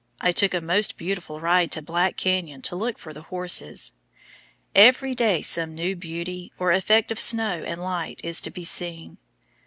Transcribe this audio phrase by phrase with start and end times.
[0.19, 3.93] I took a most beautiful ride to Black Canyon to look for the horses.
[4.73, 9.19] Every day some new beauty, or effect of snow and light, is to be seen.